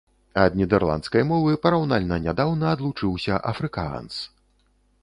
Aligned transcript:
Ад 0.43 0.55
нідэрландскай 0.61 1.23
мовы 1.31 1.51
параўнальна 1.65 2.19
нядаўна 2.25 2.65
адлучыўся 2.77 3.41
афрыкаанс. 3.53 4.13